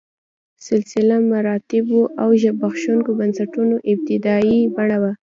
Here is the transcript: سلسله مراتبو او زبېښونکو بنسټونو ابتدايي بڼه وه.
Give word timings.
سلسله 0.67 1.15
مراتبو 1.31 2.01
او 2.21 2.29
زبېښونکو 2.41 3.11
بنسټونو 3.19 3.75
ابتدايي 3.91 4.59
بڼه 4.75 4.97
وه. 5.01 5.11